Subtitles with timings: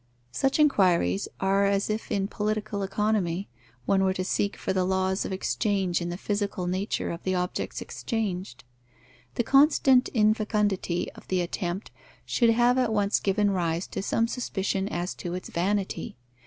[0.31, 3.49] Such inquiries are as if in Political Economy
[3.85, 7.35] one were to seek for the laws of exchange in the physical nature of the
[7.35, 8.63] objects exchanged.
[9.35, 11.91] The constant infecundity of the attempt
[12.25, 16.17] should have at once given rise to some suspicion as to its vanity.